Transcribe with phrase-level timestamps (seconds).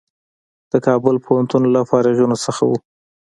[0.71, 2.71] د کابل پوهنتون له فارغینو څخه و.